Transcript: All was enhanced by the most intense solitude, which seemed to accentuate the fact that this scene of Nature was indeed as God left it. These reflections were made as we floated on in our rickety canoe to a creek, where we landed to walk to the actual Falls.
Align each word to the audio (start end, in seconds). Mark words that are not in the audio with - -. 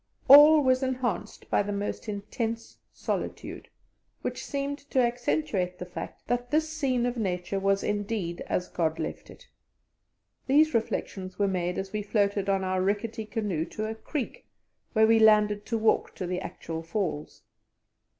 All 0.27 0.63
was 0.63 0.81
enhanced 0.81 1.47
by 1.51 1.61
the 1.61 1.71
most 1.71 2.09
intense 2.09 2.79
solitude, 2.91 3.69
which 4.23 4.43
seemed 4.43 4.79
to 4.89 4.97
accentuate 4.99 5.77
the 5.77 5.85
fact 5.85 6.25
that 6.27 6.49
this 6.49 6.67
scene 6.67 7.05
of 7.05 7.17
Nature 7.17 7.59
was 7.59 7.83
indeed 7.83 8.41
as 8.47 8.67
God 8.67 8.97
left 8.97 9.29
it. 9.29 9.47
These 10.47 10.73
reflections 10.73 11.37
were 11.37 11.47
made 11.47 11.77
as 11.77 11.93
we 11.93 12.01
floated 12.01 12.49
on 12.49 12.61
in 12.61 12.67
our 12.67 12.81
rickety 12.81 13.25
canoe 13.27 13.63
to 13.65 13.85
a 13.85 13.93
creek, 13.93 14.47
where 14.93 15.05
we 15.05 15.19
landed 15.19 15.67
to 15.67 15.77
walk 15.77 16.15
to 16.15 16.25
the 16.25 16.41
actual 16.41 16.81
Falls. 16.81 17.43